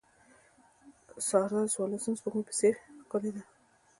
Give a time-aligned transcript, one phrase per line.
[1.27, 3.41] سارده د څوارلسم سپوږمۍ په څېر ښکلې ده.